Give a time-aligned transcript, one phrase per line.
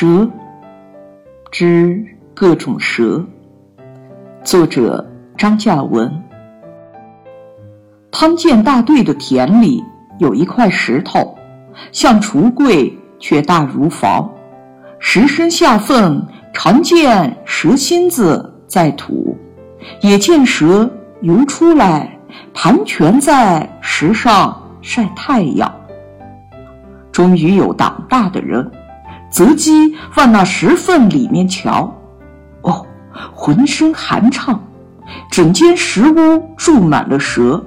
[0.00, 0.30] 蛇
[1.50, 3.26] 之各种蛇，
[4.44, 5.04] 作者
[5.36, 6.22] 张嘉文。
[8.12, 9.84] 汤建大队的田里
[10.20, 11.36] 有一块石头，
[11.90, 14.30] 像橱柜却大如房。
[15.00, 19.36] 石身下缝常见蛇心子在土，
[20.00, 20.88] 也见蛇
[21.22, 22.16] 游出来
[22.54, 25.68] 盘旋在石上晒太阳。
[27.10, 28.70] 终于有胆大的人。
[29.30, 31.94] 择机往那石缝里面瞧，
[32.62, 32.86] 哦，
[33.34, 34.60] 浑身寒畅，
[35.30, 37.64] 整间石屋住满了蛇，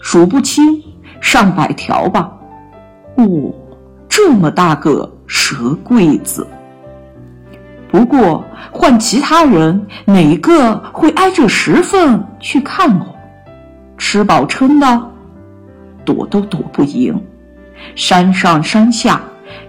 [0.00, 0.82] 数不清，
[1.20, 2.32] 上百条吧。
[3.16, 3.24] 哦，
[4.08, 6.46] 这么大个蛇柜子。
[7.88, 13.06] 不过换其他人，哪个会挨着石缝去看哦？
[13.96, 15.10] 吃饱撑的，
[16.04, 17.18] 躲都躲不赢。
[17.94, 19.20] 山上山下，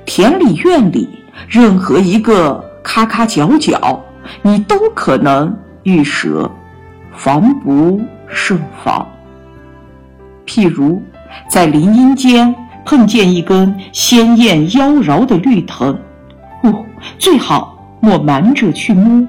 [0.06, 1.08] 田里院里。
[1.48, 4.04] 任何一个咔咔角角，
[4.42, 6.50] 你都可能遇蛇，
[7.14, 9.08] 防不胜防。
[10.46, 11.02] 譬如
[11.50, 12.54] 在林荫间
[12.86, 15.98] 碰见一根鲜艳妖娆的绿藤，
[16.64, 16.86] 哦，
[17.20, 19.28] 最好莫瞒着去摸，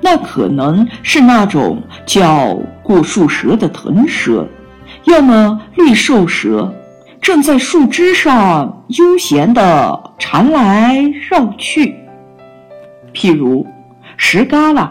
[0.00, 4.46] 那可能是那种叫过树蛇的藤蛇，
[5.04, 6.72] 要么绿瘦蛇。
[7.26, 11.92] 正在树枝上悠闲地缠来绕去，
[13.12, 13.66] 譬如
[14.16, 14.88] 石旮旯、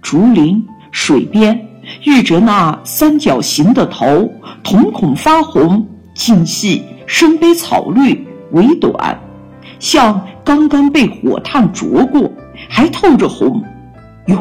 [0.00, 1.68] 竹林、水边，
[2.04, 4.26] 遇着那三角形的头，
[4.64, 9.20] 瞳孔发红，茎细，身背草绿，尾短，
[9.78, 12.32] 像刚刚被火炭灼过，
[12.70, 13.62] 还透着红。
[14.28, 14.38] 哟，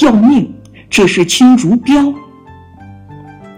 [0.00, 0.50] 要命！
[0.88, 2.10] 这是青竹标。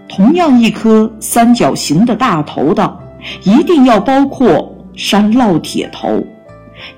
[0.09, 2.99] 同样一颗三角形的大头的。
[3.45, 6.27] 一定要包括山烙铁头，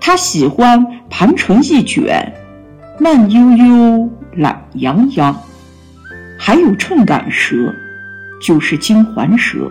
[0.00, 2.32] 它喜欢盘成一卷，
[2.98, 5.36] 慢悠悠、懒洋洋。
[6.38, 7.72] 还有秤杆蛇，
[8.42, 9.70] 就是金环蛇、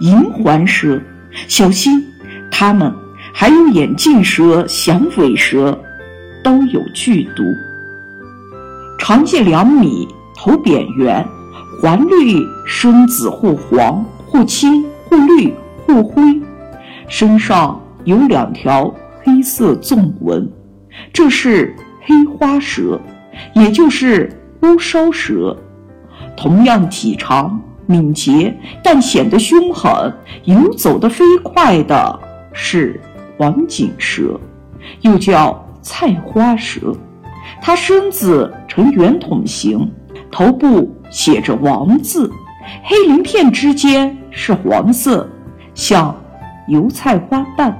[0.00, 1.00] 银环蛇，
[1.48, 2.04] 小心
[2.50, 2.92] 它们。
[3.34, 5.80] 还有眼镜蛇、响尾蛇，
[6.44, 7.42] 都有剧毒。
[8.98, 11.26] 长介两米，头扁圆，
[11.80, 15.52] 环绿，身子或黄或青或绿。
[15.92, 16.40] 或灰，
[17.06, 18.92] 身上有两条
[19.22, 20.50] 黑色纵纹，
[21.12, 22.98] 这是黑花蛇，
[23.54, 24.32] 也就是
[24.62, 25.54] 乌梢蛇。
[26.34, 30.10] 同样体长、敏捷，但显得凶狠、
[30.44, 32.18] 游走得飞快的
[32.54, 32.98] 是
[33.36, 34.40] 黄颈蛇，
[35.02, 36.96] 又叫菜花蛇。
[37.60, 39.92] 它身子呈圆筒形，
[40.30, 42.30] 头部写着“王”字，
[42.82, 45.28] 黑鳞片之间是黄色。
[45.74, 46.14] 像
[46.68, 47.76] 油菜花瓣，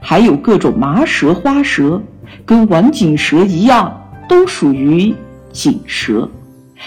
[0.00, 2.00] 还有各种麻蛇、花蛇，
[2.44, 3.92] 跟王锦蛇一样，
[4.28, 5.14] 都属于
[5.52, 6.28] 锦蛇。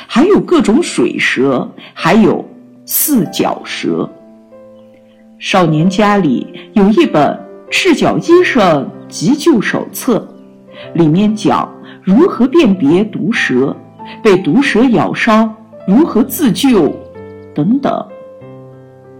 [0.07, 2.43] 还有各种水蛇，还有
[2.85, 4.09] 四脚蛇。
[5.37, 7.27] 少年家里有一本
[7.69, 10.27] 《赤脚医生急救手册》，
[10.97, 11.71] 里面讲
[12.01, 13.75] 如何辨别毒蛇，
[14.23, 15.55] 被毒蛇咬伤
[15.87, 16.91] 如何自救，
[17.53, 18.07] 等等。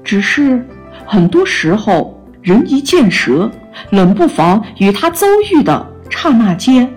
[0.04, 0.64] 只是，
[1.06, 3.50] 很多时候，人一见蛇，
[3.90, 6.90] 冷不防与他遭遇的刹那间，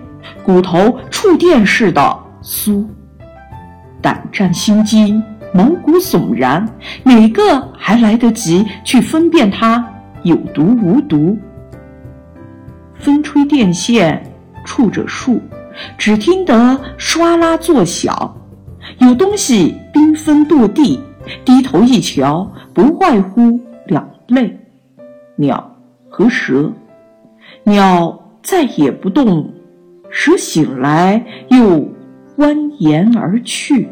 [0.43, 2.85] 骨头触电似的酥，
[4.01, 5.23] 胆战心惊，
[5.53, 6.67] 毛骨悚然，
[7.03, 9.83] 哪个还来得及去分辨它
[10.23, 11.37] 有毒无毒？
[12.95, 14.21] 风吹电线
[14.65, 15.41] 触着树，
[15.97, 18.35] 只听得唰啦作响，
[18.99, 20.99] 有东西缤纷落地。
[21.43, 24.55] 低头一瞧，不外乎两类：
[25.35, 25.75] 鸟
[26.09, 26.71] 和蛇。
[27.63, 29.51] 鸟再也不动，
[30.11, 31.57] 蛇醒来又
[32.37, 33.89] 蜿蜒而去。